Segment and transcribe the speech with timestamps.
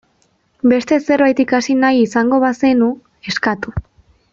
[0.71, 2.91] Beste zerbait ikasi nahi izango bazenu,
[3.33, 3.81] eskatu.